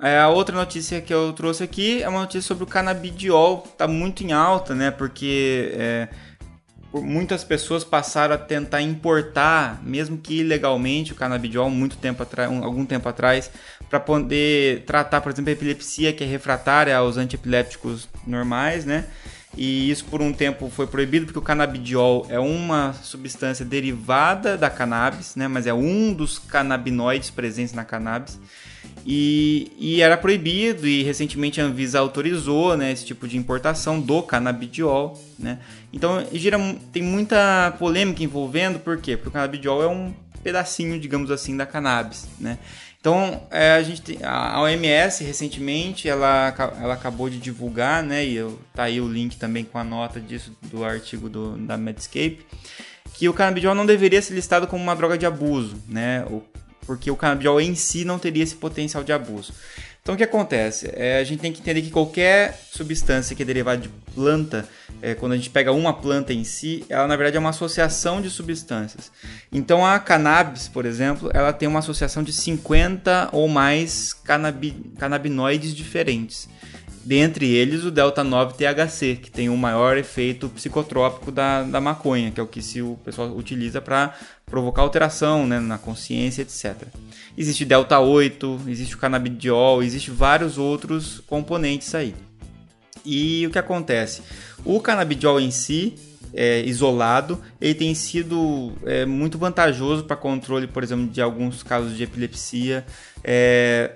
É, 0.00 0.18
a 0.18 0.28
outra 0.28 0.54
notícia 0.54 1.00
que 1.00 1.12
eu 1.12 1.32
trouxe 1.32 1.64
aqui 1.64 2.02
é 2.02 2.08
uma 2.08 2.20
notícia 2.20 2.42
sobre 2.42 2.64
o 2.64 2.66
canabidiol, 2.66 3.66
tá 3.78 3.88
muito 3.88 4.22
em 4.22 4.32
alta, 4.32 4.74
né? 4.74 4.90
Porque 4.90 5.72
é, 5.74 6.08
muitas 6.92 7.42
pessoas 7.44 7.82
passaram 7.82 8.34
a 8.34 8.38
tentar 8.38 8.82
importar, 8.82 9.80
mesmo 9.82 10.18
que 10.18 10.40
ilegalmente, 10.40 11.12
o 11.12 11.14
canabidiol 11.14 11.70
muito 11.70 11.96
tempo 11.96 12.22
atrás, 12.22 12.50
algum 12.62 12.84
tempo 12.84 13.08
atrás, 13.08 13.50
para 13.88 13.98
poder 13.98 14.84
tratar, 14.84 15.20
por 15.20 15.32
exemplo, 15.32 15.50
a 15.50 15.52
epilepsia 15.52 16.12
que 16.12 16.22
é 16.22 16.26
refratária 16.26 16.96
aos 16.96 17.16
antiepilépticos 17.16 18.08
normais, 18.26 18.84
né? 18.84 19.06
E 19.56 19.90
isso 19.90 20.04
por 20.04 20.20
um 20.20 20.34
tempo 20.34 20.68
foi 20.68 20.86
proibido 20.86 21.24
porque 21.24 21.38
o 21.38 21.42
canabidiol 21.42 22.26
é 22.28 22.38
uma 22.38 22.92
substância 22.92 23.64
derivada 23.64 24.58
da 24.58 24.68
cannabis, 24.68 25.34
né? 25.34 25.48
Mas 25.48 25.66
é 25.66 25.72
um 25.72 26.12
dos 26.12 26.38
canabinoides 26.38 27.30
presentes 27.30 27.72
na 27.72 27.82
cannabis. 27.82 28.38
E, 29.08 29.70
e, 29.78 30.02
era 30.02 30.16
proibido 30.16 30.84
e 30.84 31.04
recentemente 31.04 31.60
a 31.60 31.64
Anvisa 31.64 32.00
autorizou 32.00 32.76
né, 32.76 32.90
esse 32.90 33.06
tipo 33.06 33.28
de 33.28 33.36
importação 33.36 34.00
do 34.00 34.20
canabidiol. 34.20 35.16
Né? 35.38 35.60
Então 35.92 36.26
gira, 36.32 36.58
tem 36.92 37.04
muita 37.04 37.72
polêmica 37.78 38.24
envolvendo, 38.24 38.80
por 38.80 38.96
quê? 38.96 39.16
Porque 39.16 39.28
o 39.28 39.32
canabidiol 39.32 39.80
é 39.80 39.86
um 39.86 40.12
pedacinho, 40.42 40.98
digamos 40.98 41.30
assim, 41.30 41.56
da 41.56 41.64
cannabis. 41.64 42.26
Né? 42.40 42.58
Então 43.00 43.46
é, 43.48 43.74
a 43.74 43.82
gente 43.84 44.18
a 44.24 44.60
OMS 44.60 45.22
recentemente 45.22 46.08
ela, 46.08 46.52
ela 46.82 46.94
acabou 46.94 47.30
de 47.30 47.38
divulgar, 47.38 48.02
né, 48.02 48.26
e 48.26 48.34
eu, 48.34 48.58
tá 48.74 48.82
aí 48.82 49.00
o 49.00 49.06
link 49.06 49.36
também 49.36 49.62
com 49.62 49.78
a 49.78 49.84
nota 49.84 50.18
disso 50.20 50.52
do 50.62 50.84
artigo 50.84 51.28
do, 51.28 51.56
da 51.58 51.76
Medscape, 51.76 52.44
que 53.14 53.28
o 53.28 53.32
canabidiol 53.32 53.72
não 53.72 53.86
deveria 53.86 54.20
ser 54.20 54.34
listado 54.34 54.66
como 54.66 54.82
uma 54.82 54.96
droga 54.96 55.16
de 55.16 55.24
abuso, 55.24 55.76
né? 55.88 56.24
Porque 56.86 57.10
o 57.10 57.16
canabidiol 57.16 57.60
em 57.60 57.74
si 57.74 58.04
não 58.04 58.18
teria 58.18 58.42
esse 58.42 58.54
potencial 58.54 59.02
de 59.02 59.12
abuso. 59.12 59.52
Então 60.06 60.14
o 60.14 60.18
que 60.18 60.22
acontece? 60.22 60.88
É, 60.94 61.18
a 61.18 61.24
gente 61.24 61.40
tem 61.40 61.52
que 61.52 61.60
entender 61.60 61.82
que 61.82 61.90
qualquer 61.90 62.56
substância 62.70 63.34
que 63.34 63.42
é 63.42 63.44
derivada 63.44 63.82
de 63.82 63.88
planta, 64.14 64.64
é, 65.02 65.16
quando 65.16 65.32
a 65.32 65.36
gente 65.36 65.50
pega 65.50 65.72
uma 65.72 65.92
planta 65.92 66.32
em 66.32 66.44
si, 66.44 66.84
ela 66.88 67.08
na 67.08 67.16
verdade 67.16 67.36
é 67.36 67.40
uma 67.40 67.50
associação 67.50 68.20
de 68.22 68.30
substâncias. 68.30 69.10
Então 69.50 69.84
a 69.84 69.98
cannabis, 69.98 70.68
por 70.68 70.86
exemplo, 70.86 71.28
ela 71.34 71.52
tem 71.52 71.68
uma 71.68 71.80
associação 71.80 72.22
de 72.22 72.32
50 72.32 73.30
ou 73.32 73.48
mais 73.48 74.12
canabi 74.12 74.76
canabinoides 74.96 75.74
diferentes. 75.74 76.48
Dentre 77.06 77.46
eles 77.54 77.84
o 77.84 77.90
delta 77.92 78.24
9 78.24 78.54
THC, 78.54 79.14
que 79.22 79.30
tem 79.30 79.48
o 79.48 79.56
maior 79.56 79.96
efeito 79.96 80.48
psicotrópico 80.48 81.30
da, 81.30 81.62
da 81.62 81.80
maconha, 81.80 82.32
que 82.32 82.40
é 82.40 82.42
o 82.42 82.48
que 82.48 82.60
se 82.60 82.82
o 82.82 82.98
pessoal 83.04 83.28
utiliza 83.28 83.80
para 83.80 84.12
provocar 84.44 84.82
alteração 84.82 85.46
né, 85.46 85.60
na 85.60 85.78
consciência, 85.78 86.42
etc. 86.42 86.88
Existe 87.38 87.64
delta 87.64 88.00
8, 88.00 88.62
existe 88.66 88.96
o 88.96 88.98
canabidiol, 88.98 89.84
existe 89.84 90.10
vários 90.10 90.58
outros 90.58 91.22
componentes 91.28 91.94
aí. 91.94 92.12
E 93.04 93.46
o 93.46 93.52
que 93.52 93.58
acontece? 93.60 94.22
O 94.64 94.80
canabidiol 94.80 95.38
em 95.38 95.52
si, 95.52 95.94
é, 96.34 96.62
isolado, 96.62 97.40
ele 97.60 97.74
tem 97.76 97.94
sido 97.94 98.72
é, 98.84 99.06
muito 99.06 99.38
vantajoso 99.38 100.02
para 100.02 100.16
controle, 100.16 100.66
por 100.66 100.82
exemplo, 100.82 101.06
de 101.06 101.22
alguns 101.22 101.62
casos 101.62 101.96
de 101.96 102.02
epilepsia. 102.02 102.84
É, 103.22 103.92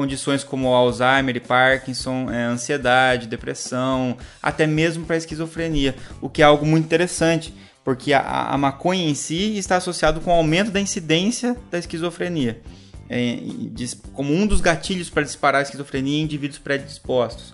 condições 0.00 0.42
como 0.42 0.68
Alzheimer 0.68 1.36
e 1.36 1.40
Parkinson, 1.40 2.30
é, 2.30 2.44
ansiedade, 2.44 3.26
depressão, 3.26 4.16
até 4.42 4.66
mesmo 4.66 5.04
para 5.04 5.18
esquizofrenia, 5.18 5.94
o 6.22 6.28
que 6.30 6.40
é 6.40 6.44
algo 6.46 6.64
muito 6.64 6.86
interessante, 6.86 7.52
porque 7.84 8.14
a, 8.14 8.22
a 8.22 8.56
maconha 8.56 9.06
em 9.06 9.14
si 9.14 9.58
está 9.58 9.76
associado 9.76 10.22
com 10.22 10.30
o 10.30 10.34
aumento 10.34 10.70
da 10.70 10.80
incidência 10.80 11.54
da 11.70 11.78
esquizofrenia, 11.78 12.62
é, 13.10 13.40
como 14.14 14.32
um 14.32 14.46
dos 14.46 14.62
gatilhos 14.62 15.10
para 15.10 15.22
disparar 15.22 15.58
a 15.58 15.64
esquizofrenia 15.64 16.18
em 16.18 16.22
indivíduos 16.22 16.58
predispostos. 16.58 17.52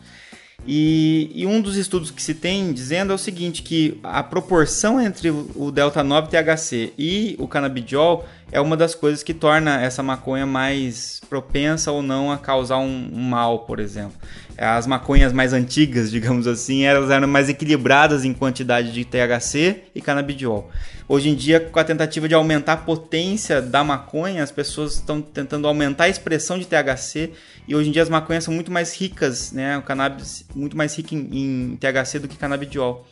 E, 0.65 1.33
e, 1.35 1.47
um 1.47 1.61
dos 1.61 1.77
estudos 1.77 2.13
que 2.13 2.23
se 2.23 2.35
tem 2.35 2.73
dizendo 2.73 3.13
é 3.13 3.15
o 3.15 3.19
seguinte, 3.19 3.63
que 3.63 3.99
a 4.05 4.23
proporção 4.23 5.01
entre 5.01 5.31
o 5.31 5.71
delta 5.73 6.03
9 6.03 6.29
THC 6.29 6.93
e 6.97 7.37
o 7.39 7.47
canabidiol 7.49 8.25
é 8.53 8.61
uma 8.61 8.77
das 8.77 8.95
coisas 8.95 9.23
que 9.23 9.35
torna 9.35 9.81
essa 9.83 10.03
maconha 10.03 10.47
mais 10.47 11.21
propensa 11.29 11.91
ou 11.91 12.03
não 12.03 12.31
a 12.31 12.39
causar 12.39 12.79
um, 12.79 13.11
um 13.13 13.23
mal, 13.23 13.61
por 13.61 13.81
exemplo. 13.81 14.17
As 14.57 14.87
maconhas 14.87 15.33
mais 15.33 15.53
antigas, 15.53 16.11
digamos 16.13 16.47
assim, 16.47 16.85
elas 16.85 17.11
eram 17.11 17.27
mais 17.27 17.49
equilibradas 17.49 18.25
em 18.25 18.33
quantidade 18.33 18.93
de 18.93 19.05
THC 19.05 19.83
e 19.95 20.01
canabidiol. 20.01 20.71
Hoje 21.09 21.29
em 21.29 21.35
dia, 21.35 21.61
com 21.61 21.79
a 21.79 21.85
tentativa 21.85 22.29
de 22.29 22.35
aumentar 22.35 22.73
a 22.73 22.77
potência 22.77 23.63
da 23.63 23.85
maconha, 23.85 24.43
as 24.43 24.51
pessoas 24.51 24.95
estão 24.95 25.21
tentando 25.21 25.69
aumentar 25.69 26.05
a 26.05 26.09
expressão 26.09 26.59
de 26.59 26.67
THC 26.67 27.31
e 27.69 27.77
hoje 27.77 27.91
em 27.91 27.93
dia 27.93 28.03
as 28.03 28.09
maconhas 28.09 28.43
são 28.43 28.53
muito 28.53 28.73
mais 28.73 28.95
ricas, 28.95 29.53
né? 29.53 29.79
O 29.79 29.83
cannabis 29.83 30.45
muito 30.55 30.77
mais 30.77 30.97
rico 30.97 31.15
em, 31.15 31.73
em 31.73 31.77
THC 31.77 32.19
do 32.19 32.27
que 32.27 32.37
canabidiol. 32.37 33.07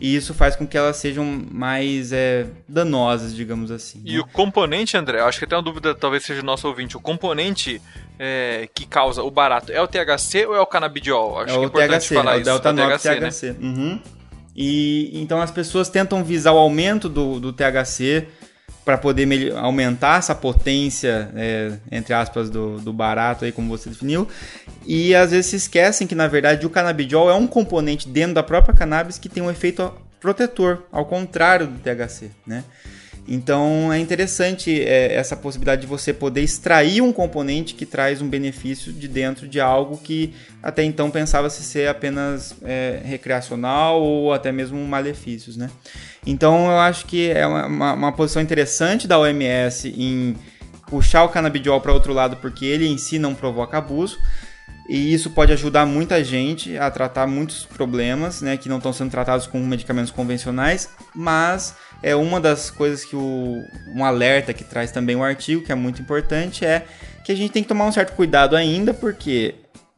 E 0.00 0.14
isso 0.14 0.34
faz 0.34 0.54
com 0.54 0.66
que 0.66 0.76
elas 0.76 0.96
sejam 0.96 1.24
mais 1.50 2.12
é, 2.12 2.46
danosas, 2.68 3.34
digamos 3.34 3.70
assim. 3.70 4.02
E 4.04 4.14
né? 4.14 4.20
o 4.20 4.26
componente, 4.26 4.96
André, 4.96 5.20
acho 5.20 5.38
que 5.38 5.44
até 5.44 5.56
uma 5.56 5.62
dúvida 5.62 5.94
talvez 5.94 6.24
seja 6.24 6.42
o 6.42 6.44
nosso 6.44 6.68
ouvinte. 6.68 6.96
O 6.96 7.00
componente 7.00 7.80
é, 8.18 8.68
que 8.74 8.86
causa 8.86 9.22
o 9.22 9.30
barato 9.30 9.72
é 9.72 9.80
o 9.80 9.86
THC 9.86 10.46
ou 10.46 10.54
é 10.54 10.60
o 10.60 10.66
canabidiol? 10.66 11.40
Acho 11.40 11.54
é 11.54 11.58
que 11.58 11.64
é 11.64 11.66
importante 11.66 12.08
THC, 12.08 12.14
falar 12.14 12.32
é 12.32 12.34
o 12.34 12.40
isso. 12.40 12.44
Delta 12.44 12.68
é 12.68 12.72
o 12.72 12.74
9 12.74 12.98
THC. 12.98 13.20
THC. 13.20 13.46
Né? 13.52 13.56
Uhum. 13.60 14.00
E 14.54 15.10
então 15.20 15.40
as 15.40 15.50
pessoas 15.50 15.88
tentam 15.88 16.24
visar 16.24 16.52
o 16.52 16.58
aumento 16.58 17.08
do, 17.08 17.38
do 17.38 17.52
THC 17.52 18.26
para 18.86 18.96
poder 18.96 19.52
aumentar 19.56 20.20
essa 20.20 20.32
potência, 20.32 21.28
é, 21.34 21.72
entre 21.90 22.14
aspas, 22.14 22.48
do, 22.48 22.78
do 22.78 22.92
barato, 22.92 23.44
aí, 23.44 23.50
como 23.50 23.68
você 23.68 23.90
definiu. 23.90 24.28
E 24.86 25.12
às 25.12 25.32
vezes 25.32 25.46
se 25.46 25.56
esquecem 25.56 26.06
que, 26.06 26.14
na 26.14 26.28
verdade, 26.28 26.64
o 26.64 26.70
canabidiol 26.70 27.28
é 27.28 27.34
um 27.34 27.48
componente 27.48 28.08
dentro 28.08 28.34
da 28.34 28.44
própria 28.44 28.72
cannabis 28.72 29.18
que 29.18 29.28
tem 29.28 29.42
um 29.42 29.50
efeito 29.50 29.92
protetor, 30.20 30.84
ao 30.92 31.04
contrário 31.04 31.66
do 31.66 31.80
THC, 31.80 32.30
né? 32.46 32.62
Então 33.28 33.92
é 33.92 33.98
interessante 33.98 34.80
é, 34.82 35.14
essa 35.14 35.36
possibilidade 35.36 35.80
de 35.80 35.86
você 35.86 36.12
poder 36.12 36.42
extrair 36.42 37.00
um 37.00 37.12
componente 37.12 37.74
que 37.74 37.84
traz 37.84 38.22
um 38.22 38.28
benefício 38.28 38.92
de 38.92 39.08
dentro 39.08 39.48
de 39.48 39.60
algo 39.60 39.98
que 39.98 40.32
até 40.62 40.84
então 40.84 41.10
pensava-se 41.10 41.62
ser 41.64 41.88
apenas 41.88 42.54
é, 42.62 43.00
recreacional 43.04 44.00
ou 44.00 44.32
até 44.32 44.52
mesmo 44.52 44.78
malefícios, 44.86 45.56
né? 45.56 45.70
Então 46.24 46.66
eu 46.66 46.78
acho 46.78 47.06
que 47.06 47.30
é 47.30 47.46
uma, 47.46 47.94
uma, 47.94 48.12
posição 48.12 48.40
interessante 48.40 49.08
da 49.08 49.18
OMS 49.18 49.88
em 49.88 50.36
puxar 50.88 51.24
o 51.24 51.28
canabidiol 51.28 51.80
para 51.80 51.92
outro 51.92 52.12
lado 52.12 52.36
porque 52.36 52.64
ele 52.64 52.86
em 52.86 52.96
si 52.96 53.18
não 53.18 53.34
provoca 53.34 53.78
abuso, 53.78 54.18
e 54.88 55.12
isso 55.12 55.30
pode 55.30 55.52
ajudar 55.52 55.84
muita 55.84 56.22
gente 56.22 56.78
a 56.78 56.90
tratar 56.90 57.26
muitos 57.26 57.64
problemas, 57.64 58.40
né, 58.40 58.56
que 58.56 58.68
não 58.68 58.76
estão 58.76 58.92
sendo 58.92 59.10
tratados 59.10 59.46
com 59.46 59.58
medicamentos 59.58 60.12
convencionais, 60.12 60.88
mas 61.14 61.74
é 62.02 62.14
uma 62.14 62.40
das 62.40 62.70
coisas 62.70 63.04
que 63.04 63.16
o 63.16 63.62
um 63.94 64.04
alerta 64.04 64.52
que 64.52 64.64
traz 64.64 64.90
também 64.90 65.16
o 65.16 65.22
artigo, 65.22 65.62
que 65.62 65.72
é 65.72 65.74
muito 65.74 66.00
importante, 66.00 66.64
é 66.64 66.86
que 67.24 67.32
a 67.32 67.34
gente 67.34 67.50
tem 67.50 67.62
que 67.62 67.68
tomar 67.68 67.86
um 67.86 67.92
certo 67.92 68.14
cuidado 68.14 68.54
ainda, 68.54 68.94
porque 68.94 69.54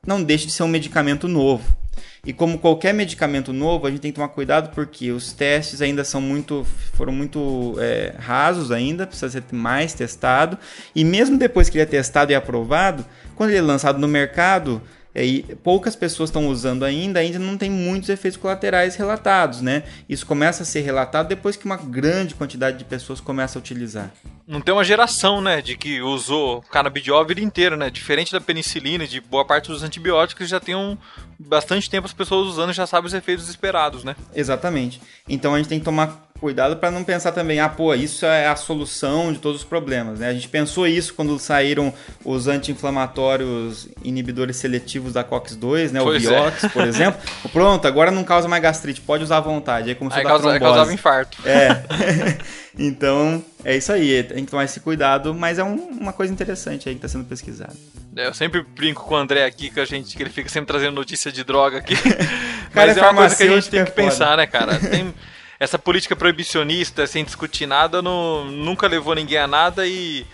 não 0.07 0.23
deixa 0.23 0.47
de 0.47 0.53
ser 0.53 0.63
um 0.63 0.69
medicamento 0.69 1.29
novo. 1.29 1.77
E 2.25 2.33
como 2.33 2.59
qualquer 2.59 2.93
medicamento 2.93 3.53
novo, 3.53 3.87
a 3.87 3.91
gente 3.91 4.01
tem 4.01 4.11
que 4.11 4.17
tomar 4.17 4.29
cuidado 4.29 4.75
porque 4.75 5.13
os 5.13 5.33
testes 5.33 5.81
ainda 5.81 6.05
são 6.05 6.21
muito, 6.21 6.67
foram 6.93 7.13
muito 7.13 7.77
é, 7.79 8.15
rasos 8.19 8.71
ainda, 8.71 9.07
precisa 9.07 9.31
ser 9.31 9.45
mais 9.53 9.95
testado. 9.95 10.59
E 10.95 11.05
mesmo 11.05 11.39
depois 11.39 11.69
que 11.69 11.79
ele 11.79 11.83
é 11.83 11.87
testado 11.87 12.33
e 12.33 12.35
aprovado, 12.35 13.05
quando 13.37 13.51
ele 13.51 13.59
é 13.59 13.63
lançado 13.63 13.99
no 13.99 14.09
mercado, 14.09 14.83
e 15.25 15.43
poucas 15.57 15.97
pessoas 15.97 16.31
estão 16.31 16.49
usando 16.49 16.85
ainda, 16.85 17.21
ainda 17.21 17.39
não 17.39 17.57
tem 17.57 17.71
muitos 17.71 18.09
efeitos 18.09 18.37
colaterais 18.37 18.95
relatados, 18.97 19.61
né? 19.61 19.83
Isso 20.09 20.27
começa 20.27 20.63
a 20.63 20.67
ser 20.67 20.81
relatado 20.81 21.29
depois 21.29 21.57
que 21.57 21.65
uma 21.65 21.77
grande 21.77 22.35
quantidade 22.35 22.79
de 22.79 22.85
pessoas 22.85 23.21
começa 23.21 23.59
a 23.59 23.61
utilizar. 23.61 24.11
Não 24.47 24.61
tem 24.61 24.73
uma 24.73 24.85
geração, 24.85 25.43
né, 25.43 25.61
de 25.61 25.77
que 25.77 26.01
usou 26.01 26.63
canabidiol 26.63 27.21
a 27.21 27.25
vida 27.25 27.41
inteira, 27.41 27.77
né? 27.77 27.91
Diferente 27.91 28.33
da 28.33 28.41
penicilina 28.41 29.05
e 29.05 29.09
de 29.09 29.21
boa 29.21 29.45
parte 29.45 29.69
dos 29.69 29.83
antibióticos, 29.83 30.49
já 30.49 30.59
tem 30.59 30.75
um, 30.75 30.97
bastante 31.39 31.89
tempo 31.89 32.07
as 32.07 32.13
pessoas 32.13 32.49
usando 32.49 32.71
e 32.71 32.75
já 32.75 32.87
sabem 32.87 33.07
os 33.07 33.15
efeitos 33.15 33.49
esperados, 33.49 34.05
né? 34.05 34.17
Exatamente. 34.35 35.01
Então 35.29 35.55
a 35.55 35.59
gente 35.59 35.69
tem 35.69 35.79
que 35.79 35.85
tomar 35.85 36.28
cuidado 36.39 36.77
para 36.77 36.91
não 36.91 37.05
pensar 37.05 37.33
também, 37.33 37.61
ah, 37.61 37.69
pô, 37.69 37.95
isso 37.95 38.25
é 38.25 38.47
a 38.47 38.57
solução 38.57 39.33
de 39.33 39.39
todos 39.39 39.63
os 39.63 39.67
problemas, 39.67 40.21
né? 40.21 40.29
A 40.29 40.33
gente 40.33 40.49
pensou 40.49 40.87
isso 40.87 41.15
quando 41.15 41.39
saíram 41.39 41.93
os 42.25 42.49
anti-inflamatórios 42.49 43.89
inibidores 44.03 44.57
seletivos 44.57 45.13
da 45.13 45.25
COX-2, 45.25 45.91
né? 45.91 46.01
Pois 46.03 46.25
o 46.25 46.29
Vioxx, 46.29 46.65
é. 46.65 46.69
por 46.69 46.85
exemplo. 46.87 47.21
Pronto, 47.53 47.87
agora 47.87 48.11
não 48.11 48.25
causa 48.25 48.49
mais 48.49 48.63
gastrite, 48.63 49.01
pode 49.01 49.25
usar 49.25 49.39
à 49.39 49.41
vontade. 49.41 49.89
Aí 49.89 49.95
começou 49.95 50.19
aí 50.19 50.27
a 50.27 50.29
dar 50.29 50.41
causa, 50.41 50.61
causava 50.61 50.93
infarto. 50.93 51.39
É. 51.45 51.83
então, 52.79 53.45
é 53.65 53.77
isso 53.77 53.93
aí, 53.93 54.23
tem 54.23 54.45
que 54.45 54.51
tomar 54.51 54.65
esse 54.65 54.81
cuidado, 54.81 55.35
mas 55.35 55.59
é 55.59 55.65
um, 55.65 55.75
uma 55.75 56.13
coisa 56.13 56.33
interessante 56.33 56.89
aí 56.89 56.95
que 56.95 56.99
está 56.99 57.09
sendo 57.09 57.25
pesquisada. 57.25 57.75
É, 58.17 58.27
eu 58.27 58.35
sempre 58.35 58.63
brinco 58.63 59.05
com 59.05 59.15
o 59.15 59.17
André 59.17 59.45
aqui, 59.45 59.71
que 59.71 59.81
a 59.81 59.85
gente, 59.85 60.17
que 60.17 60.23
ele 60.23 60.31
fica 60.31 60.49
sempre 60.49 60.69
trazendo 60.69 60.95
notícia 60.95 61.31
de 61.31 61.45
droga 61.45 61.79
aqui. 61.79 61.95
mas 62.75 62.97
é, 62.97 63.01
é 63.01 63.03
uma 63.03 63.15
coisa 63.15 63.37
que 63.37 63.43
a 63.43 63.47
gente 63.47 63.71
tem 63.71 63.85
que 63.85 63.91
é 63.91 63.95
pensar, 63.95 64.37
né, 64.37 64.47
cara? 64.47 64.79
Tem 64.79 65.15
essa 65.59 65.79
política 65.79 66.15
proibicionista, 66.15 67.07
sem 67.07 67.25
discutir 67.25 67.67
nada, 67.67 68.01
não, 68.01 68.45
nunca 68.45 68.87
levou 68.87 69.15
ninguém 69.15 69.39
a 69.39 69.47
nada 69.47 69.87
e 69.87 70.25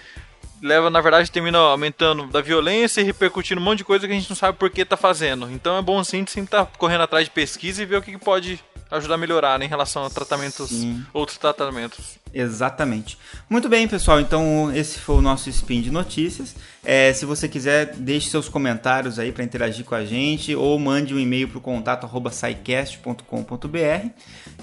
leva, 0.63 0.91
na 0.91 1.01
verdade, 1.01 1.31
termina 1.31 1.59
aumentando 1.59 2.27
da 2.27 2.41
violência 2.41 3.01
e 3.01 3.05
repercutindo 3.05 3.61
um 3.61 3.65
monte 3.65 3.79
de 3.79 3.85
coisa 3.85 4.07
que 4.07 4.13
a 4.13 4.17
gente 4.17 4.29
não 4.29 4.37
sabe 4.37 4.59
por 4.59 4.71
que 4.71 4.85
tá 4.85 4.97
fazendo. 4.97 5.51
Então 5.51 5.77
é 5.77 5.83
bom 5.83 6.03
sim 6.03 6.25
sempre 6.27 6.49
estar 6.49 6.67
tá 6.67 6.73
correndo 6.79 7.03
atrás 7.03 7.25
de 7.25 7.31
pesquisa 7.31 7.83
e 7.83 7.87
ver 7.87 7.97
o 7.97 8.03
que, 8.03 8.13
que 8.13 8.19
pode 8.19 8.63
ajudar 8.91 9.15
a 9.15 9.19
melhorar 9.19 9.59
né, 9.59 9.65
em 9.65 9.69
relação 9.69 10.05
a 10.05 10.11
tratamentos, 10.11 10.71
Sim. 10.71 11.05
outros 11.13 11.39
tratamentos. 11.39 12.19
Exatamente. 12.33 13.17
Muito 13.49 13.69
bem, 13.69 13.87
pessoal. 13.87 14.21
Então, 14.21 14.73
esse 14.75 14.99
foi 14.99 15.17
o 15.17 15.21
nosso 15.21 15.49
spin 15.49 15.81
de 15.81 15.91
notícias. 15.91 16.55
É, 16.85 17.13
se 17.13 17.25
você 17.25 17.49
quiser, 17.49 17.95
deixe 17.95 18.29
seus 18.29 18.49
comentários 18.49 19.19
aí 19.19 19.31
para 19.31 19.45
interagir 19.45 19.85
com 19.85 19.95
a 19.95 20.05
gente 20.05 20.55
ou 20.55 20.79
mande 20.79 21.15
um 21.15 21.19
e-mail 21.19 21.49
para 21.49 21.59
o 21.59 21.61
contato 21.61 22.09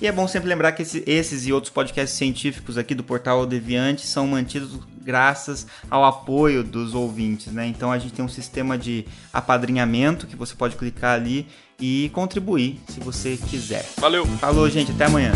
E 0.01 0.07
é 0.07 0.11
bom 0.11 0.27
sempre 0.27 0.49
lembrar 0.49 0.73
que 0.73 0.81
esse, 0.81 1.03
esses 1.07 1.47
e 1.47 1.53
outros 1.53 1.71
podcasts 1.71 2.17
científicos 2.17 2.77
aqui 2.77 2.93
do 2.93 3.03
Portal 3.03 3.45
Deviante 3.45 4.05
são 4.05 4.27
mantidos 4.27 4.77
graças 5.03 5.67
ao 5.89 6.03
apoio 6.05 6.63
dos 6.63 6.93
ouvintes, 6.93 7.51
né? 7.51 7.67
Então 7.67 7.91
a 7.91 7.97
gente 7.97 8.13
tem 8.13 8.23
um 8.23 8.29
sistema 8.29 8.77
de 8.77 9.05
apadrinhamento 9.33 10.27
que 10.27 10.35
você 10.35 10.55
pode 10.55 10.75
clicar 10.75 11.15
ali 11.15 11.47
e 11.79 12.09
contribuir 12.13 12.79
se 12.87 12.99
você 12.99 13.37
quiser. 13.37 13.85
Valeu. 13.97 14.25
Falou, 14.25 14.69
gente, 14.69 14.91
até 14.91 15.05
amanhã. 15.05 15.33